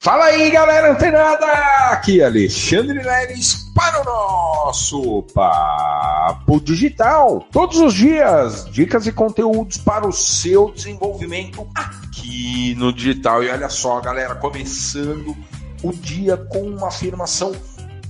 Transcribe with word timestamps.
Fala 0.00 0.26
aí, 0.26 0.48
galera 0.52 0.92
antenada! 0.92 1.44
Aqui 1.90 2.22
Alexandre 2.22 3.02
Leves 3.02 3.64
para 3.74 4.00
o 4.00 4.04
nosso 4.04 5.24
Papo 5.34 6.60
Digital. 6.60 7.44
Todos 7.50 7.80
os 7.80 7.94
dias, 7.94 8.70
dicas 8.70 9.08
e 9.08 9.12
conteúdos 9.12 9.76
para 9.78 10.06
o 10.06 10.12
seu 10.12 10.70
desenvolvimento 10.70 11.66
aqui 11.74 12.76
no 12.76 12.92
digital. 12.92 13.42
E 13.42 13.50
olha 13.50 13.68
só, 13.68 14.00
galera, 14.00 14.36
começando 14.36 15.36
o 15.82 15.92
dia 15.92 16.36
com 16.36 16.60
uma 16.60 16.86
afirmação 16.88 17.50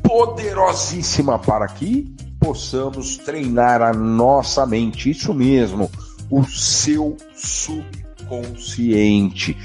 poderosíssima 0.02 1.38
para 1.38 1.66
que 1.68 2.14
possamos 2.38 3.16
treinar 3.16 3.80
a 3.80 3.94
nossa 3.94 4.66
mente. 4.66 5.10
Isso 5.10 5.32
mesmo, 5.32 5.90
o 6.30 6.44
seu 6.44 7.16
subconsciente 7.34 9.56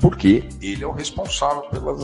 porque 0.00 0.48
ele 0.62 0.82
é 0.82 0.86
o 0.86 0.92
responsável 0.92 1.62
pelas 1.62 2.02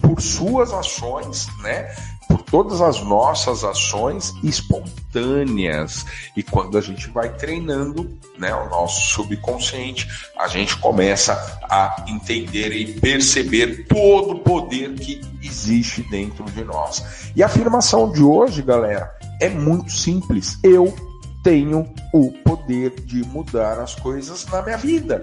por 0.00 0.20
suas 0.20 0.72
ações, 0.72 1.46
né? 1.60 1.94
Por 2.28 2.42
todas 2.42 2.80
as 2.80 3.00
nossas 3.02 3.62
ações 3.62 4.34
espontâneas. 4.42 6.04
E 6.36 6.42
quando 6.42 6.76
a 6.76 6.80
gente 6.80 7.08
vai 7.10 7.28
treinando, 7.34 8.18
né, 8.38 8.54
o 8.54 8.68
nosso 8.68 9.14
subconsciente, 9.14 10.08
a 10.38 10.48
gente 10.48 10.76
começa 10.78 11.34
a 11.62 12.04
entender 12.08 12.72
e 12.72 13.00
perceber 13.00 13.86
todo 13.86 14.32
o 14.32 14.38
poder 14.40 14.94
que 14.94 15.20
existe 15.42 16.02
dentro 16.10 16.44
de 16.44 16.64
nós. 16.64 17.30
E 17.36 17.42
a 17.42 17.46
afirmação 17.46 18.10
de 18.10 18.22
hoje, 18.22 18.62
galera, 18.62 19.14
é 19.40 19.48
muito 19.48 19.92
simples. 19.92 20.58
Eu 20.62 20.94
tenho 21.42 21.92
o 22.12 22.32
poder 22.44 22.90
de 23.00 23.24
mudar 23.26 23.78
as 23.80 23.94
coisas 23.94 24.46
na 24.46 24.62
minha 24.62 24.76
vida. 24.76 25.20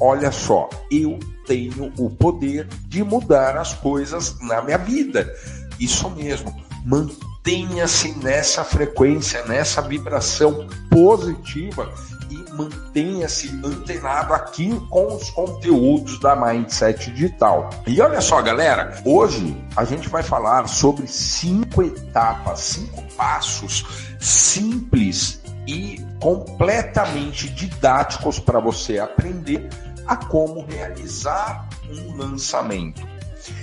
Olha 0.00 0.30
só, 0.30 0.68
eu 0.90 1.18
tenho 1.46 1.92
o 1.98 2.10
poder 2.10 2.66
de 2.86 3.02
mudar 3.02 3.56
as 3.56 3.72
coisas 3.72 4.38
na 4.40 4.60
minha 4.62 4.78
vida. 4.78 5.32
Isso 5.78 6.10
mesmo, 6.10 6.54
mantenha-se 6.84 8.12
nessa 8.18 8.64
frequência, 8.64 9.44
nessa 9.44 9.80
vibração 9.80 10.66
positiva 10.90 11.92
e 12.30 12.52
mantenha-se 12.52 13.48
antenado 13.64 14.34
aqui 14.34 14.70
com 14.90 15.14
os 15.14 15.30
conteúdos 15.30 16.18
da 16.20 16.34
Mindset 16.36 17.10
Digital. 17.10 17.70
E 17.86 18.00
olha 18.00 18.20
só, 18.20 18.42
galera, 18.42 19.00
hoje 19.04 19.56
a 19.76 19.84
gente 19.84 20.08
vai 20.08 20.22
falar 20.22 20.66
sobre 20.68 21.06
cinco 21.06 21.82
etapas, 21.82 22.60
cinco 22.60 23.02
passos 23.16 23.84
simples 24.18 25.40
e 25.66 26.04
completamente 26.20 27.48
didáticos 27.50 28.38
para 28.38 28.60
você 28.60 28.98
aprender 28.98 29.68
a 30.06 30.16
como 30.16 30.64
realizar 30.64 31.68
um 31.90 32.16
lançamento. 32.16 33.06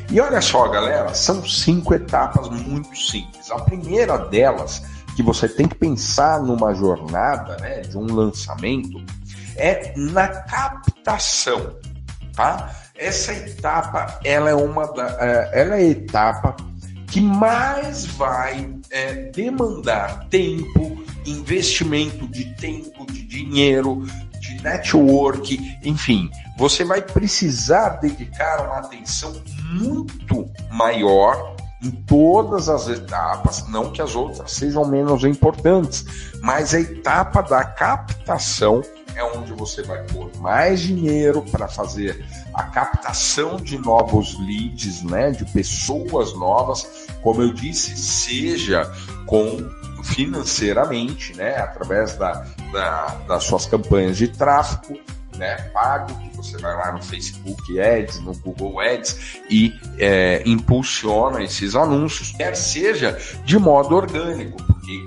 E 0.10 0.20
olha 0.20 0.42
só, 0.42 0.68
galera, 0.68 1.14
são 1.14 1.46
cinco 1.46 1.94
etapas 1.94 2.50
muito 2.50 2.96
simples. 2.96 3.50
A 3.52 3.60
primeira 3.60 4.18
delas, 4.18 4.84
que 5.16 5.24
você 5.24 5.48
tem 5.48 5.68
que 5.68 5.76
pensar 5.76 6.42
numa 6.42 6.74
jornada 6.74 7.58
né, 7.58 7.82
de 7.82 7.98
um 7.98 8.14
lançamento, 8.14 9.04
é 9.56 9.94
na 9.96 10.28
captação, 10.28 11.76
tá? 12.36 12.72
Essa 12.96 13.34
etapa, 13.34 14.20
ela 14.24 14.50
é 14.50 14.56
uma 14.56 14.86
da, 14.94 15.18
é, 15.20 15.62
ela 15.62 15.76
é 15.76 15.80
a 15.80 15.84
etapa 15.84 16.56
que 17.08 17.22
mais 17.22 18.06
vai 18.06 18.74
é, 18.92 19.14
demandar 19.32 20.28
tempo, 20.30 21.03
investimento 21.26 22.28
de 22.28 22.54
tempo, 22.56 23.06
de 23.06 23.24
dinheiro, 23.24 24.06
de 24.40 24.62
network, 24.62 25.78
enfim, 25.84 26.30
você 26.58 26.84
vai 26.84 27.02
precisar 27.02 28.00
dedicar 28.02 28.66
uma 28.66 28.80
atenção 28.80 29.34
muito 29.72 30.50
maior 30.72 31.56
em 31.82 31.92
todas 31.92 32.70
as 32.70 32.88
etapas, 32.88 33.68
não 33.68 33.92
que 33.92 34.02
as 34.02 34.16
outras 34.16 34.52
sejam 34.54 34.86
menos 34.86 35.24
importantes, 35.24 36.06
mas 36.42 36.74
a 36.74 36.80
etapa 36.80 37.42
da 37.42 37.64
captação 37.64 38.82
é 39.16 39.24
onde 39.24 39.54
você 39.54 39.84
vai 39.84 40.02
pôr 40.06 40.32
mais 40.38 40.80
dinheiro 40.80 41.44
para 41.52 41.68
fazer 41.68 42.26
a 42.54 42.64
captação 42.64 43.58
de 43.58 43.78
novos 43.78 44.38
leads, 44.40 45.04
né, 45.04 45.32
de 45.32 45.46
pessoas 45.46 46.34
novas, 46.34 47.08
como 47.22 47.42
eu 47.42 47.54
disse, 47.54 47.96
seja 47.96 48.92
com 49.26 49.58
financeiramente, 50.04 51.36
né, 51.36 51.56
através 51.58 52.16
da, 52.18 52.46
da, 52.72 53.06
das 53.28 53.46
suas 53.46 53.66
campanhas 53.66 54.18
de 54.18 54.28
tráfego, 54.28 55.00
né, 55.38 55.56
pago, 55.74 56.14
que 56.20 56.38
você 56.38 56.58
vai 56.58 56.76
lá 56.76 56.92
no 56.92 57.02
Facebook 57.02 57.80
Ads, 57.80 58.20
no 58.20 58.36
Google 58.38 58.80
Ads 58.82 59.40
e 59.50 59.74
é, 59.98 60.44
impulsiona 60.46 61.42
esses 61.42 61.76
anúncios, 61.76 62.32
quer 62.32 62.56
seja 62.56 63.18
de 63.44 63.58
modo 63.58 63.96
orgânico, 63.96 64.62
porque 64.64 65.06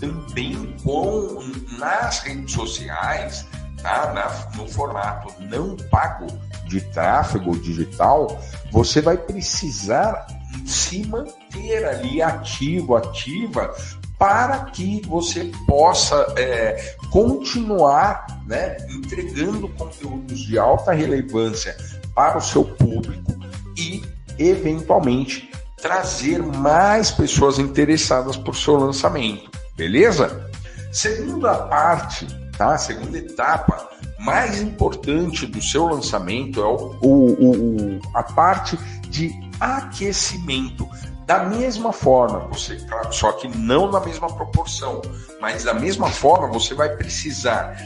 também 0.00 0.74
com, 0.82 1.40
nas 1.78 2.20
redes 2.20 2.52
sociais, 2.54 3.46
tá, 3.82 4.12
na, 4.12 4.56
no 4.56 4.66
formato 4.66 5.32
não 5.40 5.76
pago 5.76 6.26
de 6.66 6.80
tráfego 6.80 7.56
digital, 7.58 8.40
você 8.70 9.00
vai 9.00 9.16
precisar 9.16 10.26
se 10.66 11.06
manter 11.06 11.84
ali 11.84 12.20
ativo, 12.20 12.96
ativa, 12.96 13.74
para 14.18 14.64
que 14.64 15.00
você 15.06 15.50
possa 15.66 16.34
é, 16.36 16.94
continuar 17.10 18.26
né, 18.46 18.76
entregando 18.90 19.68
conteúdos 19.68 20.40
de 20.40 20.58
alta 20.58 20.92
relevância 20.92 21.76
para 22.14 22.38
o 22.38 22.42
seu 22.42 22.64
público 22.64 23.32
e, 23.76 24.02
eventualmente, 24.38 25.48
trazer 25.80 26.42
mais 26.42 27.10
pessoas 27.12 27.58
interessadas 27.58 28.36
por 28.36 28.56
seu 28.56 28.76
lançamento. 28.76 29.48
Beleza? 29.76 30.50
Segunda 30.90 31.54
parte, 31.54 32.26
tá? 32.56 32.76
Segunda 32.76 33.18
etapa 33.18 33.88
mais 34.18 34.60
importante 34.60 35.46
do 35.46 35.62
seu 35.62 35.86
lançamento 35.86 36.60
é 36.60 36.64
o, 36.64 36.96
o, 37.00 37.96
o 37.96 38.00
a 38.14 38.22
parte 38.22 38.76
de 39.08 39.30
aquecimento. 39.60 40.88
Da 41.28 41.44
mesma 41.44 41.92
forma, 41.92 42.38
você, 42.48 42.78
só 43.10 43.32
que 43.32 43.48
não 43.48 43.90
na 43.90 44.00
mesma 44.00 44.34
proporção, 44.34 45.02
mas 45.38 45.62
da 45.62 45.74
mesma 45.74 46.08
forma 46.08 46.48
você 46.48 46.72
vai 46.72 46.96
precisar 46.96 47.76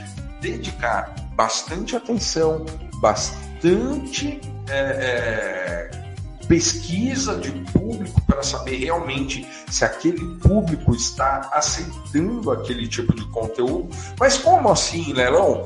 dedicar 0.40 1.12
bastante 1.34 1.96
atenção, 1.96 2.64
bastante 3.00 4.40
é, 4.70 5.90
é, 5.90 5.90
pesquisa 6.46 7.34
de 7.34 7.50
público 7.72 8.20
para 8.28 8.44
saber 8.44 8.76
realmente 8.76 9.44
se 9.68 9.84
aquele 9.84 10.24
público 10.36 10.94
está 10.94 11.50
aceitando 11.52 12.48
aquele 12.52 12.86
tipo 12.86 13.12
de 13.12 13.24
conteúdo. 13.30 13.88
Mas 14.20 14.38
como 14.38 14.70
assim, 14.70 15.12
Leilão? 15.12 15.64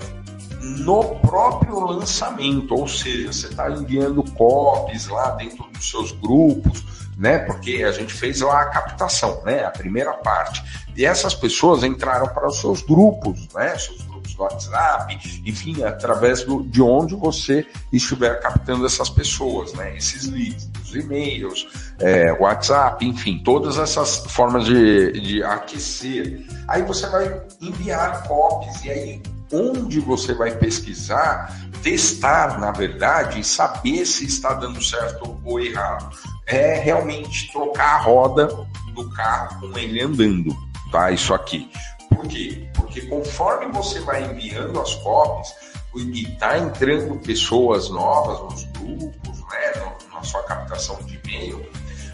No 0.79 1.17
próprio 1.17 1.79
lançamento, 1.79 2.75
ou 2.75 2.89
seja, 2.89 3.31
você 3.31 3.49
está 3.49 3.71
enviando 3.71 4.25
copies 4.33 5.09
lá 5.09 5.33
dentro 5.33 5.63
dos 5.71 5.91
seus 5.91 6.11
grupos, 6.13 6.83
né? 7.17 7.39
Porque 7.39 7.83
a 7.83 7.93
gente 7.93 8.13
fez 8.13 8.41
lá 8.41 8.61
a 8.61 8.67
captação, 8.67 9.43
né? 9.45 9.65
A 9.65 9.71
primeira 9.71 10.13
parte. 10.13 10.63
E 10.95 11.05
essas 11.05 11.35
pessoas 11.35 11.83
entraram 11.83 12.29
para 12.29 12.47
os 12.47 12.61
seus 12.61 12.83
grupos, 12.83 13.49
né? 13.55 13.77
Seus 13.79 14.03
grupos 14.03 14.35
do 14.35 14.43
WhatsApp, 14.43 15.19
enfim, 15.47 15.83
através 15.83 16.43
do, 16.43 16.63
de 16.63 16.83
onde 16.83 17.15
você 17.15 17.67
estiver 17.91 18.39
captando 18.41 18.85
essas 18.85 19.09
pessoas, 19.09 19.73
né? 19.73 19.97
Esses 19.97 20.27
leads, 20.27 20.69
os 20.85 20.95
e-mails, 20.95 21.67
é, 21.99 22.33
WhatsApp, 22.33 23.05
enfim, 23.07 23.41
todas 23.43 23.79
essas 23.79 24.19
formas 24.29 24.67
de, 24.67 25.13
de 25.13 25.43
aquecer. 25.43 26.47
Aí 26.69 26.83
você 26.83 27.07
vai 27.09 27.41
enviar 27.63 28.25
copies 28.29 28.85
e 28.85 28.91
aí 28.91 29.23
onde 29.53 30.01
você 30.01 30.35
vai 30.35 30.51
pesquisar, 30.51 31.55
testar, 31.83 32.59
na 32.59 32.73
verdade, 32.73 33.41
e 33.41 33.45
saber 33.45 34.05
se 34.05 34.27
está 34.27 34.53
dando 34.55 34.83
certo 34.83 35.41
ou 35.45 35.61
errado 35.61 36.11
é 36.47 36.79
realmente 36.79 37.51
trocar 37.51 37.97
a 37.97 38.03
roda 38.03 38.47
do 38.95 39.11
carro 39.11 39.61
com 39.61 39.79
ele 39.79 40.01
andando, 40.01 40.57
tá? 40.91 41.11
Isso 41.11 41.35
aqui. 41.35 41.71
Por 42.09 42.27
quê? 42.29 42.69
Porque 42.75 43.03
conforme 43.03 43.71
você 43.73 44.01
vai 44.01 44.25
enviando 44.25 44.81
as 44.81 44.95
copies 44.97 45.55
e 45.95 46.27
tá 46.39 46.59
entrando 46.59 47.19
pessoas 47.21 47.89
novas 47.91 48.41
nos 48.43 48.65
grupos, 48.79 49.41
né, 49.51 49.93
na 50.13 50.23
sua 50.23 50.43
captação 50.45 50.97
de 51.05 51.19
e-mail, 51.25 51.67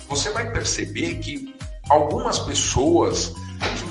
você 0.08 0.31
vai 0.31 0.50
perceber 0.50 1.17
que 1.17 1.55
algumas 1.88 2.38
pessoas 2.38 3.34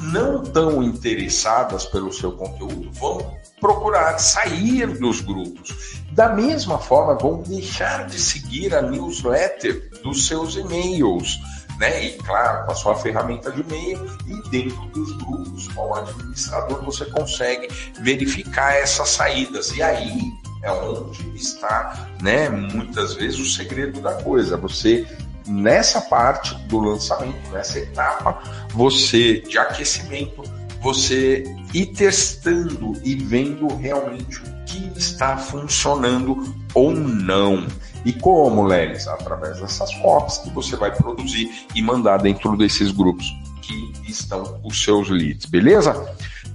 não 0.01 0.43
estão 0.43 0.83
interessadas 0.83 1.85
pelo 1.85 2.11
seu 2.11 2.31
conteúdo 2.33 2.91
vão 2.91 3.37
procurar 3.59 4.17
sair 4.17 4.87
dos 4.97 5.21
grupos. 5.21 6.01
Da 6.11 6.29
mesma 6.29 6.77
forma, 6.77 7.15
vão 7.15 7.41
deixar 7.41 8.07
de 8.07 8.19
seguir 8.19 8.75
a 8.75 8.81
newsletter 8.81 9.89
dos 10.03 10.27
seus 10.27 10.55
e-mails. 10.55 11.39
Né? 11.79 12.05
E 12.05 12.11
claro, 12.17 12.65
com 12.65 12.71
a 12.71 12.75
sua 12.75 12.95
ferramenta 12.95 13.51
de 13.51 13.61
e-mail 13.61 14.05
e 14.27 14.49
dentro 14.49 14.81
dos 14.87 15.13
grupos, 15.17 15.67
com 15.69 15.89
o 15.89 15.95
administrador, 15.95 16.83
você 16.83 17.05
consegue 17.05 17.67
verificar 18.01 18.75
essas 18.75 19.09
saídas. 19.09 19.71
E 19.75 19.81
aí 19.81 20.19
é 20.63 20.71
onde 20.71 21.35
está, 21.35 22.09
né, 22.21 22.49
muitas 22.49 23.15
vezes 23.15 23.39
o 23.39 23.49
segredo 23.49 23.99
da 23.99 24.21
coisa. 24.21 24.57
Você 24.57 25.07
nessa 25.51 26.01
parte 26.01 26.55
do 26.67 26.79
lançamento, 26.79 27.51
nessa 27.51 27.79
etapa, 27.79 28.41
você 28.69 29.41
de 29.41 29.57
aquecimento, 29.57 30.43
você 30.81 31.43
ir 31.73 31.87
testando 31.87 32.93
e 33.03 33.15
vendo 33.15 33.67
realmente 33.75 34.39
o 34.39 34.65
que 34.65 34.91
está 34.97 35.37
funcionando 35.37 36.55
ou 36.73 36.91
não. 36.91 37.67
E 38.03 38.13
como, 38.13 38.63
Lelis? 38.63 39.07
Através 39.07 39.59
dessas 39.59 39.93
copies 39.95 40.39
que 40.39 40.49
você 40.49 40.75
vai 40.75 40.95
produzir 40.95 41.67
e 41.75 41.81
mandar 41.81 42.17
dentro 42.17 42.57
desses 42.57 42.91
grupos 42.91 43.25
que 43.61 43.93
estão 44.09 44.59
os 44.63 44.83
seus 44.83 45.09
leads, 45.09 45.45
beleza? 45.45 45.93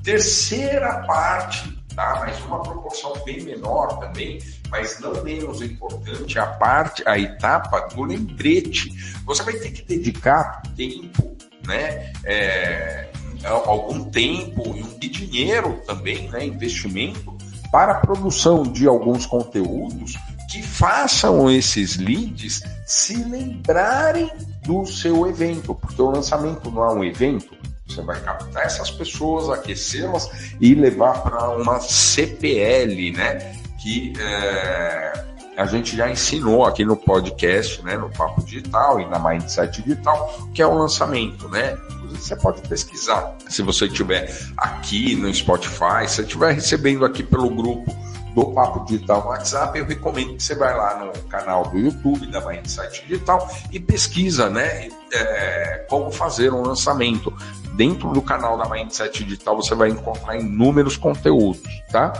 Terceira 0.02 1.04
parte, 1.06 1.75
tá? 1.96 2.20
Mas 2.20 2.38
uma 2.44 2.62
proporção 2.62 3.14
bem 3.24 3.42
menor 3.42 3.98
também, 3.98 4.38
mas 4.70 5.00
não 5.00 5.24
menos 5.24 5.62
importante, 5.62 6.38
a 6.38 6.46
parte, 6.46 7.02
a 7.06 7.18
etapa 7.18 7.88
do 7.94 8.04
lembrete. 8.04 8.92
Você 9.24 9.42
vai 9.42 9.54
ter 9.54 9.70
que 9.70 9.82
dedicar 9.82 10.62
tempo, 10.76 11.36
né? 11.66 12.12
É, 12.22 13.08
algum 13.44 14.04
tempo 14.04 14.76
e 15.00 15.08
dinheiro 15.08 15.80
também, 15.86 16.28
né? 16.28 16.44
Investimento 16.44 17.34
para 17.72 17.92
a 17.92 18.00
produção 18.00 18.62
de 18.62 18.86
alguns 18.86 19.26
conteúdos 19.26 20.16
que 20.50 20.62
façam 20.62 21.50
esses 21.50 21.96
leads 21.96 22.62
se 22.86 23.16
lembrarem 23.24 24.30
do 24.62 24.86
seu 24.86 25.26
evento, 25.26 25.74
porque 25.74 26.00
o 26.00 26.10
lançamento 26.10 26.70
não 26.70 26.84
é 26.84 26.94
um 26.94 27.04
evento, 27.04 27.56
você 27.86 28.02
vai 28.02 28.20
captar 28.20 28.64
essas 28.64 28.90
pessoas, 28.90 29.48
aquecê-las 29.48 30.52
e 30.60 30.74
levar 30.74 31.22
para 31.22 31.50
uma 31.50 31.80
CPL, 31.80 33.12
né? 33.12 33.56
Que 33.80 34.12
é, 34.18 35.24
a 35.56 35.66
gente 35.66 35.96
já 35.96 36.10
ensinou 36.10 36.64
aqui 36.64 36.84
no 36.84 36.96
podcast, 36.96 37.82
né? 37.82 37.96
No 37.96 38.10
Papo 38.10 38.42
Digital 38.44 39.00
e 39.00 39.06
na 39.06 39.18
Mindset 39.18 39.82
Digital, 39.82 40.48
que 40.52 40.60
é 40.60 40.66
o 40.66 40.74
lançamento, 40.74 41.48
né? 41.48 41.76
Você 42.10 42.34
pode 42.36 42.60
pesquisar. 42.68 43.36
Se 43.48 43.62
você 43.62 43.86
estiver 43.86 44.30
aqui 44.56 45.14
no 45.14 45.32
Spotify, 45.32 46.08
se 46.08 46.22
estiver 46.22 46.54
recebendo 46.54 47.04
aqui 47.04 47.22
pelo 47.22 47.48
grupo 47.50 47.94
do 48.36 48.52
Papo 48.52 48.84
Digital 48.84 49.22
no 49.22 49.28
WhatsApp, 49.30 49.78
eu 49.78 49.86
recomendo 49.86 50.36
que 50.36 50.42
você 50.42 50.54
vá 50.54 50.70
lá 50.74 51.06
no 51.06 51.22
canal 51.22 51.70
do 51.70 51.78
YouTube 51.78 52.26
da 52.26 52.46
Mindset 52.46 53.02
Digital 53.06 53.50
e 53.72 53.80
pesquisa, 53.80 54.50
né? 54.50 54.90
É, 55.10 55.86
como 55.88 56.12
fazer 56.12 56.52
um 56.52 56.60
lançamento. 56.60 57.32
Dentro 57.72 58.12
do 58.12 58.20
canal 58.20 58.58
da 58.58 58.68
Mindset 58.68 59.24
Digital 59.24 59.56
você 59.56 59.74
vai 59.74 59.88
encontrar 59.88 60.36
inúmeros 60.36 60.98
conteúdos, 60.98 61.62
tá? 61.90 62.12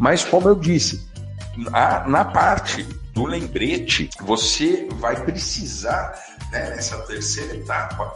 Mas 0.00 0.24
como 0.24 0.48
eu 0.48 0.56
disse, 0.56 1.08
na, 1.56 2.08
na 2.08 2.24
parte 2.24 2.82
do 3.14 3.24
lembrete, 3.24 4.10
você 4.20 4.88
vai 4.94 5.14
precisar, 5.14 6.20
né, 6.50 6.70
nessa 6.70 6.98
terceira 7.02 7.54
etapa, 7.54 8.14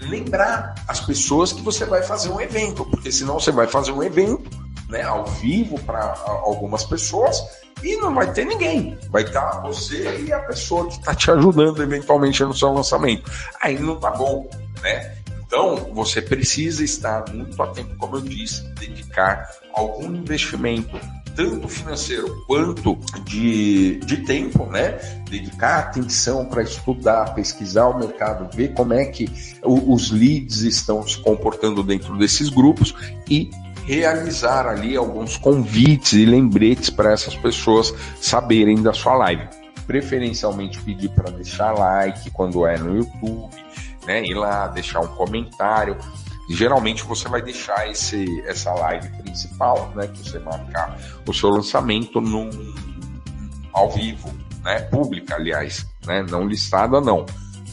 lembrar 0.00 0.74
as 0.88 0.98
pessoas 0.98 1.52
que 1.52 1.62
você 1.62 1.84
vai 1.84 2.02
fazer 2.02 2.30
um 2.30 2.40
evento, 2.40 2.84
porque 2.84 3.12
senão 3.12 3.38
você 3.38 3.52
vai 3.52 3.68
fazer 3.68 3.92
um 3.92 4.02
evento 4.02 4.57
né, 4.88 5.02
ao 5.02 5.26
vivo 5.26 5.78
para 5.84 6.14
algumas 6.24 6.84
pessoas 6.84 7.42
e 7.82 7.96
não 7.96 8.14
vai 8.14 8.32
ter 8.32 8.44
ninguém. 8.44 8.98
Vai 9.10 9.22
estar 9.22 9.60
você 9.60 10.24
e 10.26 10.32
a 10.32 10.40
pessoa 10.40 10.86
que 10.86 10.94
está 10.94 11.14
te 11.14 11.30
ajudando 11.30 11.82
eventualmente 11.82 12.42
no 12.42 12.54
seu 12.54 12.72
lançamento. 12.72 13.30
Aí 13.60 13.78
não 13.78 13.96
tá 13.96 14.10
bom, 14.10 14.48
né? 14.82 15.14
Então, 15.46 15.76
você 15.94 16.20
precisa 16.20 16.84
estar 16.84 17.24
muito 17.32 17.60
atento, 17.62 17.96
como 17.96 18.16
eu 18.16 18.20
disse, 18.20 18.62
dedicar 18.74 19.48
algum 19.72 20.14
investimento, 20.14 21.00
tanto 21.34 21.66
financeiro 21.68 22.44
quanto 22.46 22.98
de, 23.24 23.98
de 24.00 24.18
tempo, 24.18 24.66
né? 24.66 24.98
Dedicar 25.30 25.78
atenção 25.78 26.44
para 26.44 26.62
estudar, 26.62 27.34
pesquisar 27.34 27.86
o 27.86 27.98
mercado, 27.98 28.54
ver 28.54 28.74
como 28.74 28.92
é 28.92 29.06
que 29.06 29.26
os 29.64 30.10
leads 30.10 30.60
estão 30.60 31.06
se 31.06 31.16
comportando 31.22 31.82
dentro 31.82 32.18
desses 32.18 32.50
grupos 32.50 32.94
e 33.30 33.50
realizar 33.88 34.66
ali 34.66 34.94
alguns 34.94 35.38
convites 35.38 36.12
e 36.12 36.26
lembretes 36.26 36.90
para 36.90 37.10
essas 37.10 37.34
pessoas 37.34 37.94
saberem 38.20 38.82
da 38.82 38.92
sua 38.92 39.14
live. 39.14 39.48
Preferencialmente 39.86 40.78
pedir 40.82 41.08
para 41.08 41.30
deixar 41.30 41.72
like 41.72 42.30
quando 42.32 42.66
é 42.66 42.76
no 42.76 42.98
YouTube, 42.98 43.48
né? 44.06 44.22
Ir 44.26 44.34
lá, 44.34 44.68
deixar 44.68 45.00
um 45.00 45.06
comentário. 45.06 45.96
Geralmente 46.50 47.02
você 47.02 47.28
vai 47.30 47.40
deixar 47.40 47.88
esse, 47.88 48.26
essa 48.42 48.74
live 48.74 49.08
principal, 49.22 49.90
né? 49.96 50.06
Que 50.06 50.18
você 50.18 50.38
marcar 50.38 50.98
o 51.26 51.32
seu 51.32 51.48
lançamento 51.48 52.20
num, 52.20 52.50
ao 53.72 53.90
vivo, 53.90 54.28
né? 54.62 54.80
Pública, 54.80 55.36
aliás, 55.36 55.86
né? 56.04 56.26
Não 56.28 56.46
listada, 56.46 57.00
não. 57.00 57.24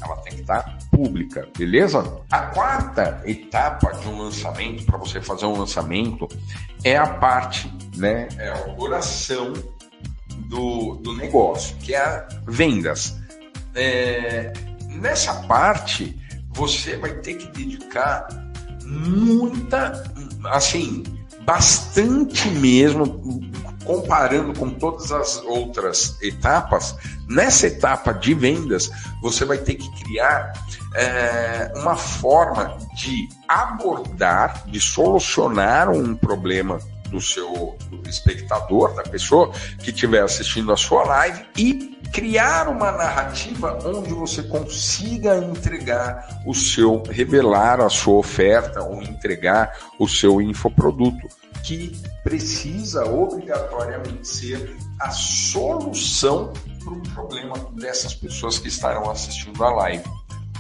Ela 0.01 0.15
tem 0.21 0.35
que 0.35 0.41
estar 0.41 0.74
pública, 0.95 1.47
beleza? 1.57 2.21
A 2.31 2.39
quarta 2.47 3.21
etapa 3.25 3.91
de 3.91 4.07
um 4.07 4.23
lançamento, 4.23 4.85
para 4.85 4.97
você 4.97 5.21
fazer 5.21 5.45
um 5.45 5.57
lançamento, 5.57 6.27
é 6.83 6.95
a 6.95 7.07
parte, 7.07 7.71
né? 7.97 8.29
É 8.37 8.49
a 8.49 8.75
oração 8.77 9.51
do, 10.47 10.95
do 10.95 11.13
negócio, 11.13 11.75
que 11.77 11.93
é 11.93 11.99
a 11.99 12.27
vendas. 12.47 13.17
É, 13.75 14.53
nessa 14.89 15.33
parte, 15.43 16.17
você 16.49 16.95
vai 16.95 17.13
ter 17.15 17.35
que 17.35 17.47
dedicar 17.47 18.27
muita, 18.85 20.03
assim, 20.45 21.03
bastante 21.45 22.49
mesmo, 22.49 23.41
comparando 23.85 24.57
com 24.57 24.69
todas 24.69 25.11
as 25.11 25.41
outras 25.43 26.17
etapas, 26.21 26.95
nessa 27.29 27.67
etapa 27.67 28.13
de 28.13 28.33
vendas, 28.33 28.89
você 29.21 29.45
vai 29.45 29.59
ter 29.59 29.75
que 29.75 29.89
criar 30.03 30.51
é, 30.93 31.71
uma 31.75 31.95
forma 31.95 32.77
de 32.95 33.29
abordar, 33.47 34.65
de 34.67 34.81
solucionar 34.81 35.89
um 35.89 36.15
problema 36.15 36.79
do 37.15 37.21
seu 37.21 37.77
do 37.89 38.09
espectador, 38.09 38.93
da 38.93 39.03
pessoa 39.03 39.51
que 39.79 39.89
estiver 39.89 40.21
assistindo 40.21 40.73
a 40.73 40.77
sua 40.77 41.05
live 41.05 41.45
e 41.57 41.95
criar 42.11 42.67
uma 42.67 42.91
narrativa 42.91 43.79
onde 43.85 44.13
você 44.13 44.43
consiga 44.43 45.37
entregar 45.37 46.41
o 46.45 46.53
seu, 46.53 47.01
revelar 47.03 47.79
a 47.79 47.89
sua 47.89 48.15
oferta 48.15 48.83
ou 48.83 49.01
entregar 49.01 49.77
o 49.97 50.07
seu 50.07 50.41
infoproduto 50.41 51.27
que 51.63 51.95
precisa 52.21 53.05
obrigatoriamente 53.05 54.27
ser 54.27 54.75
a 54.99 55.09
solução 55.09 56.51
para 56.83 56.93
o 56.93 57.01
problema 57.13 57.55
dessas 57.71 58.13
pessoas 58.13 58.59
que 58.59 58.67
estarão 58.67 59.09
assistindo 59.09 59.63
a 59.63 59.73
live. 59.73 60.03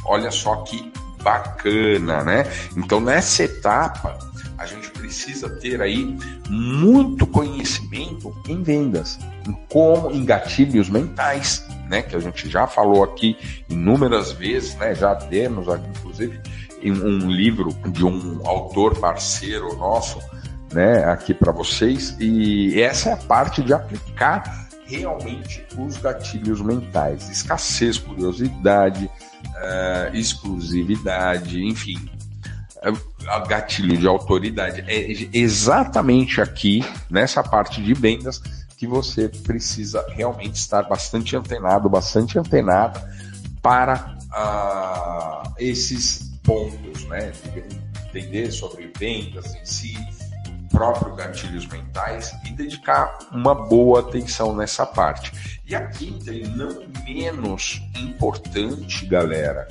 Olha 0.05 0.31
só 0.31 0.55
que 0.63 0.91
bacana, 1.21 2.23
né? 2.23 2.43
Então, 2.77 2.99
nessa 2.99 3.43
etapa, 3.43 4.17
a 4.57 4.65
gente 4.65 4.89
precisa 4.91 5.49
ter 5.49 5.81
aí 5.81 6.17
muito 6.49 7.27
conhecimento 7.27 8.35
em 8.47 8.61
vendas, 8.63 9.19
em 9.47 9.53
como, 9.69 10.11
em 10.11 10.23
gatilhos 10.23 10.89
mentais, 10.89 11.65
né? 11.89 12.01
Que 12.01 12.15
a 12.15 12.19
gente 12.19 12.49
já 12.49 12.67
falou 12.67 13.03
aqui 13.03 13.37
inúmeras 13.69 14.31
vezes, 14.31 14.75
né? 14.75 14.95
Já 14.95 15.13
demos, 15.13 15.67
inclusive, 15.67 16.39
um 16.83 17.29
livro 17.29 17.73
de 17.89 18.05
um 18.05 18.45
autor 18.45 18.99
parceiro 18.99 19.75
nosso, 19.75 20.19
né, 20.71 21.05
aqui 21.05 21.33
para 21.33 21.51
vocês. 21.51 22.15
E 22.19 22.81
essa 22.81 23.09
é 23.09 23.13
a 23.13 23.17
parte 23.17 23.63
de 23.63 23.73
aplicar 23.73 24.69
realmente 24.85 25.65
os 25.77 25.97
gatilhos 25.97 26.61
mentais: 26.61 27.29
escassez, 27.29 27.97
curiosidade, 27.97 29.05
uh, 29.05 30.15
exclusividade, 30.15 31.63
enfim, 31.63 31.97
gatilho 33.47 33.97
de 33.97 34.07
autoridade. 34.07 34.83
É 34.87 35.27
exatamente 35.33 36.41
aqui, 36.41 36.83
nessa 37.09 37.43
parte 37.43 37.81
de 37.81 37.93
vendas, 37.93 38.41
que 38.77 38.85
você 38.85 39.29
precisa 39.29 40.05
realmente 40.09 40.55
estar 40.55 40.83
bastante 40.83 41.35
antenado, 41.35 41.89
bastante 41.89 42.37
antenada 42.37 43.01
para 43.61 44.17
uh, 44.31 45.53
esses 45.57 46.31
pontos, 46.43 47.05
né? 47.05 47.31
Entender 48.07 48.51
sobre 48.51 48.91
vendas 48.97 49.55
em 49.55 49.65
si, 49.65 49.97
próprio 50.71 51.15
gatilhos 51.15 51.65
mentais 51.67 52.33
e 52.45 52.51
dedicar 52.51 53.17
uma 53.31 53.55
boa 53.55 54.01
atenção 54.01 54.55
nessa 54.55 54.85
parte. 54.85 55.31
E 55.65 55.73
a 55.73 55.87
quinta, 55.87 56.31
e 56.31 56.47
não 56.47 56.83
menos 57.05 57.81
importante, 57.97 59.05
galera, 59.05 59.67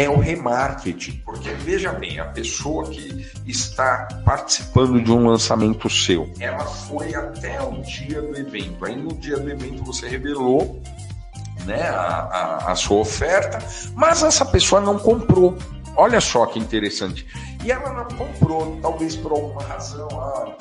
é 0.00 0.08
o 0.08 0.18
remarketing, 0.18 1.20
porque 1.24 1.50
veja 1.50 1.92
bem, 1.92 2.18
a 2.18 2.24
pessoa 2.26 2.88
que 2.88 3.26
está 3.46 4.08
participando 4.24 5.02
de 5.02 5.12
um 5.12 5.26
lançamento 5.26 5.90
seu, 5.90 6.32
ela 6.40 6.64
foi 6.64 7.14
até 7.14 7.60
o 7.60 7.82
dia 7.82 8.22
do 8.22 8.36
evento, 8.36 8.84
aí 8.84 8.96
no 8.96 9.14
dia 9.14 9.36
do 9.36 9.50
evento 9.50 9.84
você 9.84 10.08
revelou 10.08 10.82
né, 11.66 11.82
a, 11.88 12.62
a, 12.64 12.72
a 12.72 12.74
sua 12.74 12.98
oferta, 12.98 13.58
mas 13.94 14.22
essa 14.22 14.44
pessoa 14.44 14.80
não 14.80 14.98
comprou. 14.98 15.56
Olha 15.96 16.20
só 16.20 16.46
que 16.46 16.58
interessante. 16.58 17.26
E 17.62 17.70
ela 17.70 17.92
não 17.92 18.04
comprou, 18.16 18.78
talvez 18.80 19.16
por 19.16 19.32
alguma 19.32 19.62
razão, 19.64 20.08
ah, 20.12 20.54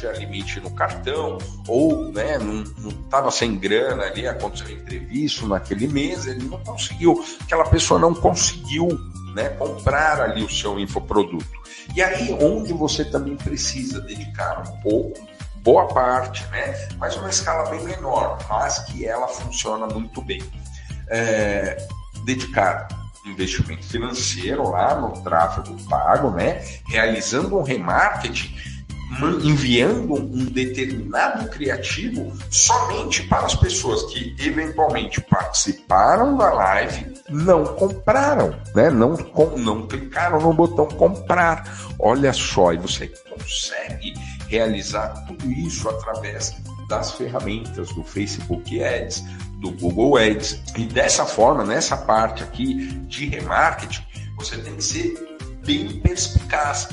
tinha 0.00 0.12
limite 0.12 0.60
no 0.60 0.70
cartão, 0.70 1.38
ou 1.68 2.10
né, 2.10 2.38
não 2.38 2.90
estava 2.90 3.30
sem 3.30 3.56
grana 3.58 4.04
ali, 4.04 4.26
aconteceu 4.26 4.70
imprevisto 4.70 5.46
naquele 5.46 5.86
mês, 5.86 6.26
ele 6.26 6.44
não 6.44 6.58
conseguiu, 6.60 7.22
aquela 7.42 7.64
pessoa 7.64 8.00
não 8.00 8.14
conseguiu 8.14 8.88
né, 9.34 9.50
comprar 9.50 10.20
ali 10.20 10.42
o 10.42 10.50
seu 10.50 10.78
infoproduto. 10.80 11.60
E 11.94 12.02
aí, 12.02 12.32
onde 12.40 12.72
você 12.72 13.04
também 13.04 13.36
precisa 13.36 14.00
dedicar 14.00 14.60
um 14.60 14.80
pouco, 14.80 15.28
boa 15.56 15.86
parte, 15.88 16.44
né, 16.46 16.88
mas 16.98 17.16
uma 17.16 17.28
escala 17.28 17.68
bem 17.68 17.84
menor, 17.84 18.38
mas 18.48 18.78
que 18.80 19.06
ela 19.06 19.28
funciona 19.28 19.86
muito 19.86 20.22
bem. 20.22 20.42
É, 21.08 21.76
dedicar 22.24 22.88
investimento 23.26 23.84
financeiro 23.84 24.70
lá 24.70 24.94
no 24.98 25.12
tráfego 25.22 25.76
pago, 25.88 26.30
né? 26.30 26.64
Realizando 26.86 27.58
um 27.58 27.62
remarketing, 27.62 28.56
enviando 29.42 30.14
um 30.14 30.44
determinado 30.44 31.48
criativo 31.48 32.32
somente 32.50 33.22
para 33.24 33.46
as 33.46 33.54
pessoas 33.54 34.04
que 34.12 34.34
eventualmente 34.38 35.20
participaram 35.20 36.36
da 36.36 36.52
live, 36.52 37.14
não 37.28 37.64
compraram, 37.64 38.54
né? 38.74 38.90
Não, 38.90 39.16
não 39.56 39.86
clicaram 39.86 40.40
no 40.40 40.52
botão 40.52 40.86
comprar. 40.86 41.64
Olha 41.98 42.32
só, 42.32 42.72
e 42.72 42.78
você 42.78 43.08
consegue 43.28 44.14
realizar 44.48 45.08
tudo 45.26 45.50
isso 45.50 45.88
através 45.88 46.56
das 46.88 47.12
ferramentas 47.12 47.88
do 47.94 48.02
Facebook 48.02 48.82
Ads, 48.82 49.24
do 49.60 49.70
Google 49.72 50.16
Ads. 50.16 50.60
E 50.76 50.84
dessa 50.84 51.24
forma, 51.24 51.64
nessa 51.64 51.96
parte 51.96 52.42
aqui 52.42 52.74
de 53.06 53.26
remarketing, 53.26 54.02
você 54.36 54.56
tem 54.58 54.74
que 54.74 54.84
ser 54.84 55.38
bem 55.64 56.00
perspicaz. 56.00 56.88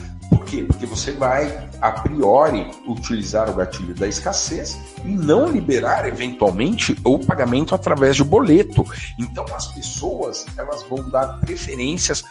Quê? 0.48 0.64
Porque 0.64 0.86
você 0.86 1.12
vai, 1.12 1.70
a 1.82 1.92
priori, 1.92 2.72
utilizar 2.88 3.50
o 3.50 3.54
gatilho 3.54 3.94
da 3.94 4.08
escassez 4.08 4.80
e 5.04 5.10
não 5.10 5.48
liberar, 5.52 6.08
eventualmente, 6.08 6.98
o 7.04 7.20
pagamento 7.20 7.76
através 7.76 8.16
de 8.16 8.24
boleto. 8.24 8.86
Então, 9.20 9.46
as 9.54 9.68
pessoas 9.68 10.46
elas 10.58 10.84
vão 10.84 11.10
dar 11.10 11.40
preferências 11.42 12.24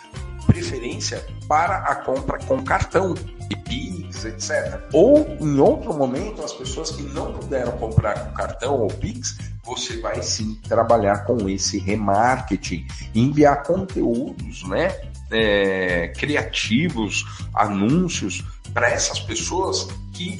preferência 0.46 1.24
para 1.48 1.78
a 1.78 1.96
compra 1.96 2.38
com 2.38 2.62
cartão 2.62 3.14
e 3.50 3.56
Pix, 3.56 4.24
etc. 4.24 4.80
Ou 4.92 5.36
em 5.40 5.58
outro 5.58 5.92
momento, 5.92 6.42
as 6.42 6.52
pessoas 6.52 6.90
que 6.90 7.02
não 7.02 7.32
puderam 7.34 7.72
comprar 7.72 8.26
com 8.26 8.32
cartão 8.32 8.80
ou 8.80 8.88
Pix, 8.88 9.36
você 9.64 10.00
vai 10.00 10.22
sim 10.22 10.58
trabalhar 10.68 11.24
com 11.24 11.48
esse 11.48 11.78
remarketing, 11.78 12.86
enviar 13.14 13.64
conteúdos, 13.64 14.66
né? 14.68 14.96
É, 15.30 16.12
criativos, 16.16 17.24
anúncios 17.52 18.44
para 18.72 18.88
essas 18.88 19.18
pessoas 19.18 19.88
que 20.12 20.38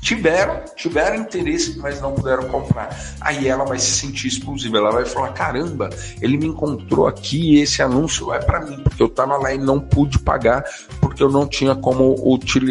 tiveram, 0.00 0.62
tiveram 0.76 1.16
interesse, 1.16 1.78
mas 1.78 2.00
não 2.00 2.12
puderam 2.12 2.44
comprar. 2.48 2.96
Aí 3.20 3.48
ela 3.48 3.64
vai 3.64 3.78
se 3.78 3.90
sentir 3.90 4.28
exclusiva, 4.28 4.78
ela 4.78 4.90
vai 4.90 5.04
falar: 5.04 5.32
caramba, 5.32 5.90
ele 6.20 6.36
me 6.36 6.46
encontrou 6.46 7.06
aqui, 7.06 7.60
esse 7.60 7.82
anúncio 7.82 8.32
é 8.32 8.38
para 8.38 8.60
mim, 8.60 8.80
porque 8.82 9.02
eu 9.02 9.06
estava 9.06 9.36
lá 9.36 9.52
e 9.52 9.58
não 9.58 9.80
pude 9.80 10.18
pagar, 10.18 10.64
porque 11.00 11.22
eu 11.22 11.30
não 11.30 11.46
tinha 11.46 11.74
como 11.74 12.14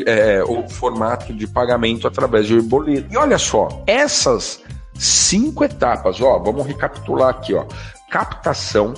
é, 0.05 0.43
o 0.43 0.67
formato 0.69 1.33
de 1.33 1.47
pagamento 1.47 2.07
através 2.07 2.47
de 2.47 2.59
boleto. 2.61 3.13
E 3.13 3.17
olha 3.17 3.37
só, 3.37 3.83
essas 3.85 4.61
cinco 4.93 5.63
etapas, 5.63 6.21
ó, 6.21 6.39
vamos 6.39 6.65
recapitular 6.65 7.29
aqui, 7.29 7.53
ó. 7.53 7.65
Captação, 8.09 8.93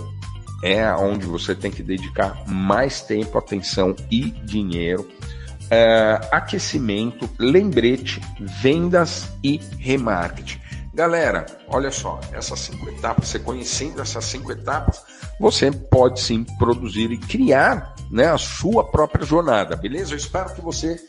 é 0.63 0.91
onde 0.93 1.25
você 1.25 1.55
tem 1.55 1.71
que 1.71 1.83
dedicar 1.83 2.43
mais 2.47 3.01
tempo, 3.01 3.37
atenção 3.37 3.95
e 4.11 4.31
dinheiro 4.31 5.07
uh, 5.69 6.27
aquecimento, 6.31 7.29
lembrete, 7.37 8.21
vendas 8.61 9.29
e 9.43 9.57
remarketing. 9.77 10.59
Galera, 10.93 11.45
olha 11.67 11.91
só, 11.91 12.19
essas 12.33 12.59
cinco 12.59 12.89
etapas, 12.89 13.29
você 13.29 13.39
conhecendo 13.39 14.01
essas 14.01 14.25
cinco 14.25 14.51
etapas, 14.51 15.01
você 15.39 15.71
pode 15.71 16.19
sim 16.19 16.43
produzir 16.57 17.11
e 17.11 17.17
criar 17.17 17.95
né, 18.11 18.27
a 18.27 18.37
sua 18.37 18.83
própria 18.83 19.25
jornada, 19.25 19.75
beleza? 19.75 20.13
Eu 20.13 20.17
espero 20.17 20.53
que 20.53 20.61
você 20.61 20.99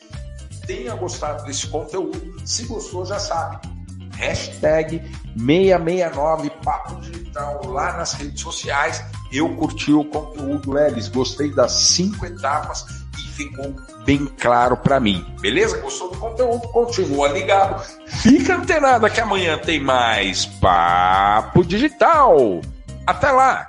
tenha 0.67 0.95
gostado 0.95 1.45
desse 1.45 1.67
conteúdo. 1.67 2.37
Se 2.45 2.67
gostou, 2.67 3.05
já 3.05 3.19
sabe. 3.19 3.59
Hashtag 4.17 5.03
669 5.35 6.51
Papo 6.63 7.01
Digital 7.01 7.61
lá 7.67 7.97
nas 7.97 8.13
redes 8.13 8.43
sociais. 8.43 9.03
Eu 9.33 9.49
curti 9.57 9.93
o 9.93 10.05
conteúdo, 10.05 10.73
Lelis. 10.73 11.09
Gostei 11.09 11.55
das 11.55 11.73
cinco 11.73 12.27
etapas 12.27 12.85
ficou 13.41 13.75
bem 14.05 14.27
claro 14.39 14.77
para 14.77 15.01
mim. 15.01 15.25
Beleza? 15.41 15.79
Gostou 15.79 16.11
do 16.11 16.19
conteúdo? 16.19 16.69
Continua 16.69 17.29
ligado. 17.29 17.83
Fica 18.07 18.57
antenado 18.57 19.09
que 19.09 19.21
amanhã 19.21 19.57
tem 19.57 19.81
mais 19.81 20.45
Papo 20.45 21.65
Digital. 21.65 22.61
Até 23.07 23.31
lá! 23.31 23.67